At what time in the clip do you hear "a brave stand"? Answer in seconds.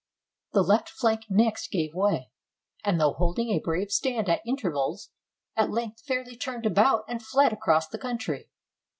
3.51-4.27